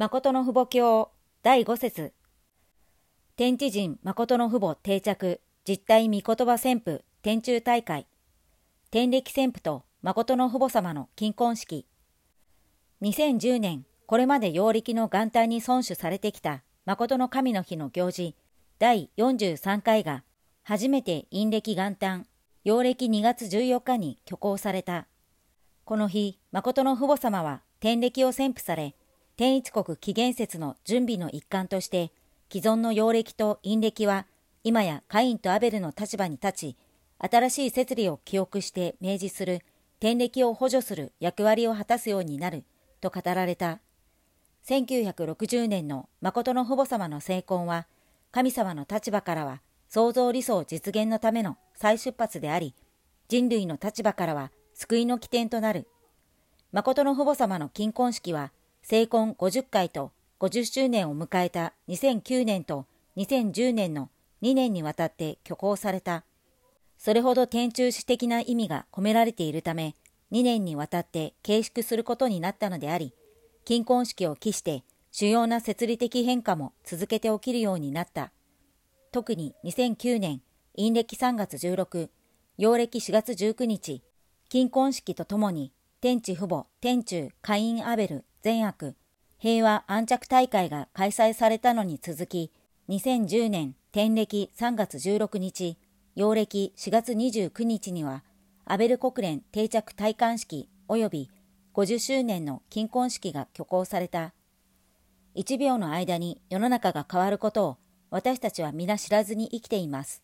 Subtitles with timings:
[0.00, 1.10] 誠の父母教
[1.42, 2.14] 第5節。
[3.36, 5.42] 天地人誠の父母定着。
[5.68, 7.04] 実体御言葉旋風。
[7.20, 8.06] 天中大会。
[8.90, 11.86] 天暦旋風と誠の父母様の金婚式。
[13.02, 13.84] 2010年。
[14.06, 16.62] これまで陽暦の元旦に尊守されてきた。
[16.86, 18.34] 誠の神の日の行事。
[18.78, 20.24] 第43回が。
[20.62, 22.26] 初めて陰暦元旦。
[22.64, 25.08] 陽暦2月14日に挙行された。
[25.84, 28.94] この日誠の父母様は天暦を宣布され
[29.40, 32.12] 天一国紀元節の準備の一環として、
[32.52, 34.26] 既存の陽暦と陰暦は、
[34.64, 36.76] 今やカインとアベルの立場に立ち、
[37.16, 39.62] 新しい摂理を記憶して明示する、
[39.98, 42.64] 天暦を補助する役割を果たすようになる、
[43.00, 43.80] と語られた。
[44.68, 47.86] 1960年の誠の父母様の成婚は、
[48.32, 52.74] 神様の立場からは創造理想実現のための再出発であり、
[53.28, 55.88] 人類の立場からは救いの起点となる。
[56.72, 58.52] 誠の父母様の金婚式は、
[58.90, 62.86] 成婚50回と50周年を迎えた2009年と
[63.18, 64.10] 2010年の
[64.42, 66.24] 2年にわたって挙行された。
[66.98, 69.94] それほど天中史的な意味が込められているため、
[70.32, 73.14] 2年にわたって形縮することになったのであり、
[73.64, 78.32] 金婚式を期して主要な設理的変化も続けて起きるようになった。
[79.12, 80.42] 特に2009年、
[80.74, 82.08] 陰暦3月16、
[82.58, 84.02] 陽暦4月19日、
[84.48, 88.96] 金婚式とともに、天地父母、天中、カイン・アベル、善悪、
[89.38, 92.50] 平和安着大会が開催されたのに続き、
[92.88, 95.76] 2010年天暦3月16日、
[96.14, 98.24] 陽暦4月29日には、
[98.64, 101.30] アベル国連定着戴冠式及び
[101.74, 104.32] 50周年の金婚式が挙行された。
[105.34, 107.76] 1秒の間に世の中が変わることを
[108.10, 110.22] 私たちは皆知らずに生きています。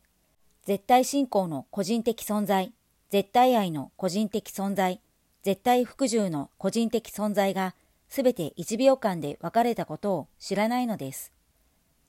[0.64, 2.72] 絶対信仰の個人的存在、
[3.10, 5.02] 絶対愛の個人的存在、
[5.42, 7.74] 絶対服従の個人的存在が
[8.08, 11.32] すべて1秒間で分かれたことを知らないのです。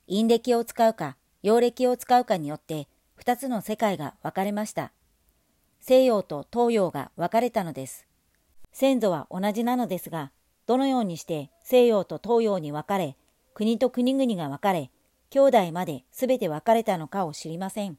[0.08, 2.88] 陰暦を使うか、陽暦を使うかによって、
[3.20, 4.92] 2つの世界が分かれました。
[5.80, 8.06] 西洋と東洋が分かれたのです。
[8.72, 10.32] 先祖は同じなのですが、
[10.66, 13.16] どのようにして西洋と東洋に分かれ、
[13.54, 14.90] 国と国々が分かれ、
[15.30, 17.98] 兄弟まで全て分かれたのかを知りません。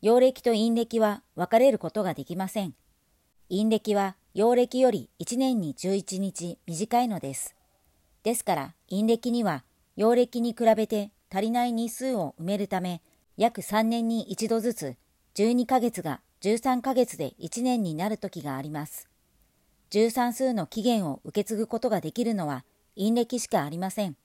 [0.00, 2.74] 陽暦と陰暦は分かれることができません。
[3.50, 7.56] 陰暦は陽暦より1年に11日短いのです。
[8.22, 9.64] ですから陰暦には
[9.96, 13.02] 陽暦に比べて足りない日数を埋めるため
[13.36, 14.96] 約3年に一度ずつ
[15.34, 19.08] 12ヶ月が13ヶ月で1年になる時があります。
[19.90, 22.64] 13数の期限を受け継ぐことができるのは
[22.96, 24.16] 陰暦しかありません。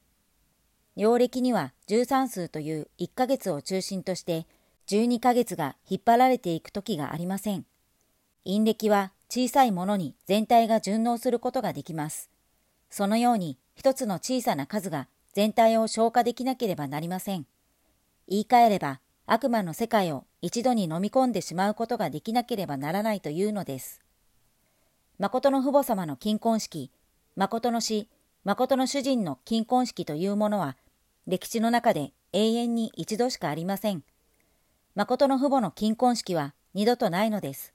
[0.95, 4.45] 陽暦には13数という1ヶ月を中心として
[4.90, 7.66] 12ヶ月が引っ張られていく時がありません。
[8.45, 12.29] 陰暦は小さいものに全体が順応することができます。
[12.91, 17.47] そのように一つの小さな数が全体を消化できなければなりません。
[18.27, 24.01] 言い換えれば悪魔の世界を一度に飲み込んでしまうことができなければならないというのです。
[25.17, 26.91] 誠の父母様の金婚式、
[27.35, 28.09] 誠の死、
[28.44, 30.77] 誠の主人の金婚式というものは
[31.25, 34.03] 歴史の中で永遠に一度しかありません。
[34.94, 37.73] 誠の父母の金婚式は二度とないのです。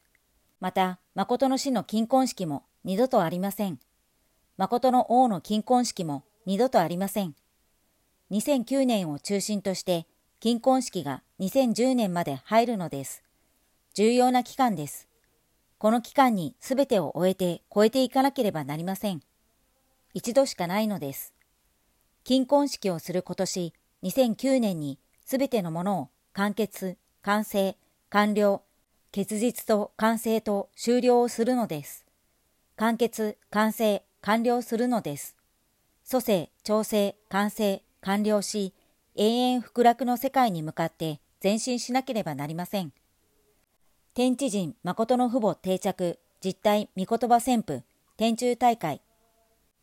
[0.60, 3.78] また、誠の死の金婚式も二度とありません。
[4.56, 7.34] 誠の王の金婚式も二度とありません。
[8.30, 10.06] 2009年を中心として、
[10.41, 13.22] 金婚式が2010年まで入るのです。
[13.94, 15.08] 重要な期間です。
[15.78, 19.20] この期間に全てを終えて超えていかなければなりません。
[20.12, 21.34] 一度しかないのです。
[22.25, 27.76] 金婚式をする今年、2009年に全てのものを完結、完成、
[28.10, 28.62] 完了、
[29.10, 32.04] 結実と完成と終了をするのです。
[32.76, 35.34] 完結、完成、完了するのです。
[36.04, 38.74] 蘇生、調整、完成、完了し、
[39.16, 42.92] 永遠福楽の世界に向かって前進しなければなりません。
[44.14, 47.82] 天地人誠の父母定着、実体御言葉旋風、
[48.16, 49.00] 天中大会。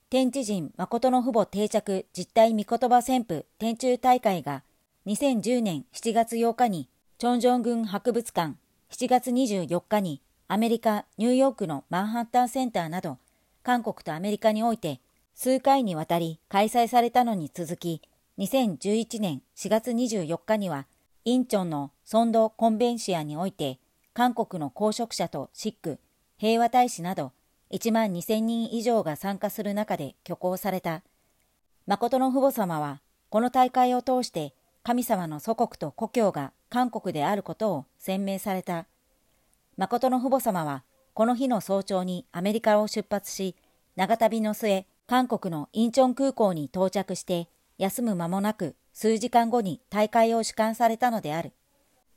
[0.09, 4.63] 天地人誠の父母定着、実体御言葉旋風、天中大会が
[5.07, 8.55] 2010年7月8日に、チョンジョン郡博物館
[8.97, 13.17] 7月24日にアメリカ・ニューヨークのマンハッタンセンターなど
[13.61, 15.01] 韓国とアメリカにおいて
[15.33, 18.01] 数回にわたり開催されたのに続き
[18.37, 20.87] 2011年4月24日には
[21.25, 23.79] インチョンのソンドコンベンシアにおいて
[24.13, 25.99] 韓国の公職者とシック、
[26.37, 27.33] 平和大使など
[27.71, 31.03] 1万2000人以上が参加する中で挙行された。
[31.85, 34.53] 誠の父母様はこの大会を通して
[34.83, 38.85] 神様の祖国と故郷が韓国であることを宣明された。
[39.77, 40.83] 誠の父母様は、
[41.13, 43.55] この日の早朝にアメリカを出発し、
[43.95, 51.53] 長旅の末、韓国のインチョン空港に到着して休む間もなく数時間後に大会を主管されたのである。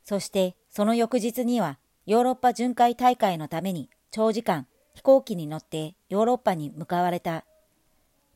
[0.03, 7.45] そしてその翌日にはヨーロッパ巡回大会のために長時間飛行機に乗ってヨーロッパに向かわれた。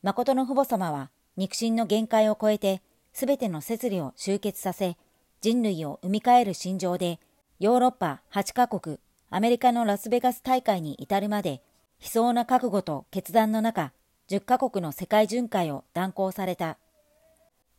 [0.03, 2.81] 誠の父母様は肉親の限界を超えて
[3.11, 4.95] すべての摂理を集結させ
[5.43, 7.19] 人類を生み変える心情で
[7.59, 8.97] ヨーロッパ8カ国
[9.29, 11.61] アメリカのラスベガス大会に至るまで
[12.01, 13.91] 悲壮な覚悟と決断の中
[14.29, 16.77] 10カ国の世界巡回を断行された。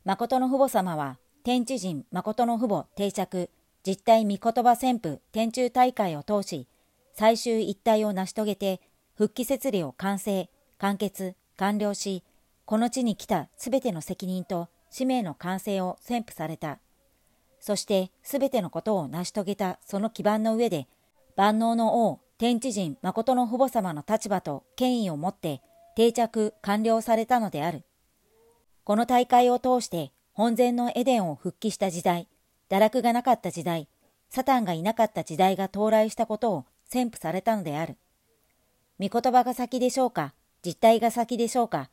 [0.03, 3.49] 誠の父母様は天地人誠の父母定着
[3.83, 6.67] 実体御言葉旋風天中大会を通し
[7.13, 8.79] 最終一体を成し遂げて
[9.15, 12.23] 復帰設理を完成、完結、完了し、
[12.65, 16.77] この地に来たすべての責任と使命の完成を宣布された。
[17.65, 20.87] そしてすべてのことを成し遂げたその基盤の上で、
[21.35, 25.63] 万能の王、天地人誠の父母様の立場と権威をもって
[25.95, 27.83] 定着完了されたのである。
[28.83, 32.27] この大会を通して本然のエデンを復帰した時代、
[32.69, 33.87] 堕落がなかった時代、
[34.29, 37.97] サタンがいなかった時代が到来したことを宣布されたのである。
[38.99, 41.89] 御言葉が先でしょうか実態が先でしょうか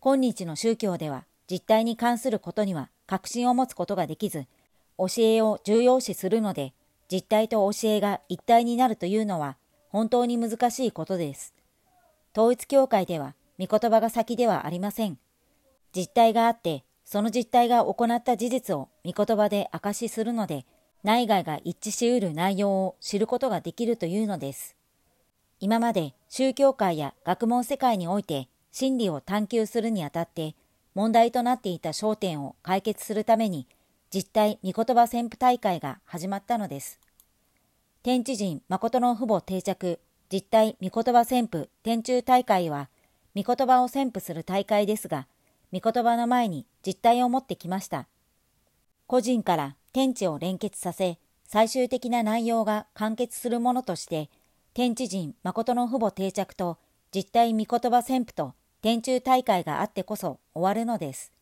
[0.00, 4.46] 今日の宗教では実態に関することには確信を持つことができず、
[4.98, 6.72] 教えを重要視するので、
[7.10, 9.56] 実態と教えが一体になるというのは
[9.90, 11.54] 本当に難しいことです。
[12.36, 15.18] 統一教会では御言葉が先ではありません。
[15.94, 20.66] 実態があって、その実態が行った事実を御言葉で証しするので、
[21.02, 24.74] 内外が一致し得る内容を知ることができるというのです。
[25.60, 30.56] 今まで宗教界や学問世界において真理を探求するにあたって
[30.94, 33.66] 問題となっていた焦点を解決するために
[34.14, 37.00] 実体御言葉旋風大会が始まったのです。
[38.04, 39.98] 天地人誠の父母定着
[40.32, 42.90] 実体御言葉旋風天中大会は
[43.34, 45.26] 御言葉を旋風する大会ですが、
[45.72, 48.06] 御言葉の前に実体を持ってきました。
[49.08, 51.18] 個人から天地を連結させ、
[51.48, 54.30] 最終的な内容が完結するものとして、
[54.74, 56.78] 天地人誠の父母定着と
[57.12, 61.32] 実体御言葉旋風と天中大会があってこそ終わるのです。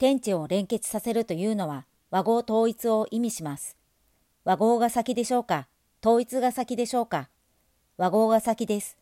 [0.00, 3.76] 天地を連結させるというのは和合統一を意味します。
[4.44, 5.68] 和合が先でしょうか？
[6.02, 7.28] 統一が先でしょうか？
[7.98, 8.96] 和合が先です。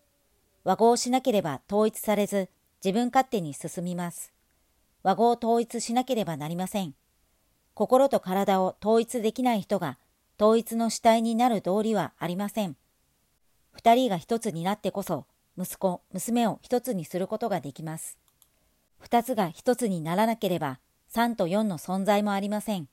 [0.64, 2.48] 和合しなければ統一されず
[2.84, 4.32] 自分勝手に進みます。
[5.04, 6.96] 和合統一しなければなりません。
[7.74, 9.98] 心と体を統一できない人が
[10.36, 12.76] 統一の主体になる道理はありません。
[13.70, 18.18] 二人が一つになってこそ、息子、娘を一つにすることができます。
[18.98, 22.88] 二つが一つにならなければ、三と四の存在もありません。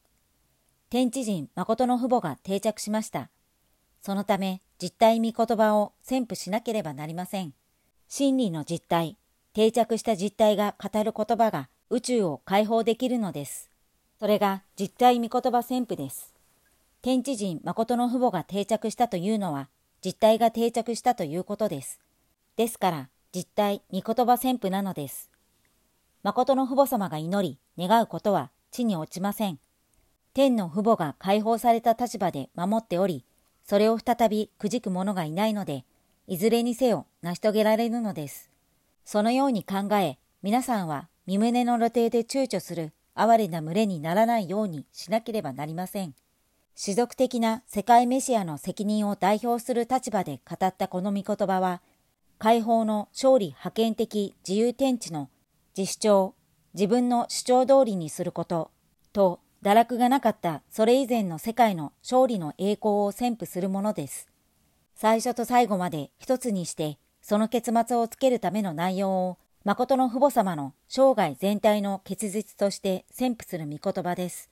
[0.90, 3.30] 天地人誠の父母が定着しました。
[4.02, 7.54] そのため、実体御言葉を宣布しなければなりません。
[8.08, 9.18] 真理の実体、
[9.54, 13.70] 定着した実体が語る言葉が宇宙を解放できるのです。
[14.18, 16.34] それが実体御言葉旋風です。
[17.02, 19.70] 天地人誠の父母が定着したというのは、
[20.04, 22.00] 実体が定着したということです。
[22.56, 25.35] ですから、実体御言葉旋風なのです。
[26.26, 29.60] 誠の父母様が祈り、願うことは地に落ちません。
[30.34, 33.24] 天の父母が解放された立場で守っており、
[33.64, 35.86] それを再びくじく者がいないので、
[36.26, 38.50] いずれにせよ成し遂げられるのです。
[39.04, 46.16] そのように考え、皆さんは身胸の露呈で躊躇する哀れな群れにならないようにしなければなりません。
[46.84, 51.84] 種族的な世界メシアの責任を代表する立場で語ったこの御言葉は、
[52.40, 55.30] 解放の勝利覇権的自由天地の
[55.78, 56.36] 自主張、
[56.74, 58.72] 自分の主張通りにすること
[59.12, 64.30] と、堕落がなかったそれ以前の世界の勝利の栄光を宣布するものです。
[64.96, 74.50] 最初と最後まで一つにして、その結末をつけるための内容を誠の父母様の生涯全体の結実として宣布する御言葉です。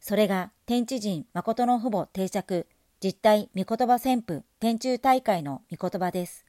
[0.00, 2.66] それが天地人誠の父母定着
[3.02, 6.46] 実体御言葉宣布天中大会の御言葉です。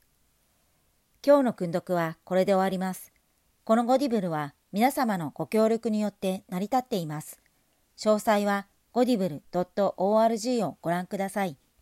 [1.25, 3.16] 今日の訓読はこれで終わります。
[3.67, 7.41] このゴディブルは皆様のご協力によって成り立っています。
[7.97, 11.57] 詳細はゴディブル .org をご覧ください。